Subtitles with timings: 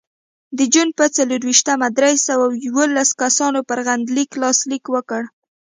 [0.57, 5.21] د جون په څلرویشتمه درې سوه یوولس کسانو پر غندنلیک لاسلیک وکړ.